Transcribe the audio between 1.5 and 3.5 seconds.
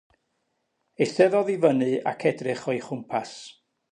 i fyny ac edrych o'i chwmpas.